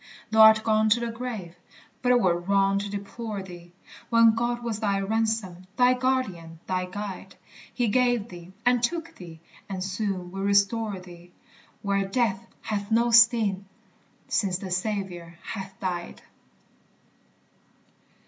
Thou 0.31 0.41
art 0.41 0.63
gone 0.63 0.89
to 0.89 0.99
the 0.99 1.11
grave 1.11 1.53
but 2.01 2.09
't 2.09 2.15
were 2.19 2.39
wrong 2.39 2.79
to 2.79 2.89
deplore 2.89 3.43
thee, 3.43 3.71
When 4.09 4.33
God 4.33 4.63
was 4.63 4.79
thy 4.79 4.99
ransom, 4.99 5.67
thy 5.77 5.93
guardian, 5.93 6.59
thy 6.65 6.85
guide; 6.85 7.35
He 7.71 7.87
gave 7.87 8.27
thee, 8.29 8.51
and 8.65 8.81
took 8.81 9.13
thee, 9.17 9.41
and 9.69 9.83
soon 9.83 10.31
will 10.31 10.41
restore 10.41 10.99
thee, 10.99 11.33
Where 11.83 12.03
death 12.07 12.47
hath 12.63 12.89
no 12.89 13.11
sting, 13.11 13.65
since 14.27 14.57
the 14.57 14.71
Saviour 14.71 15.37
hath 15.43 15.79
died. 15.79 16.23